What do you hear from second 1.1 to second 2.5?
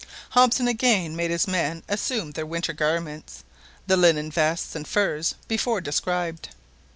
made his men assume their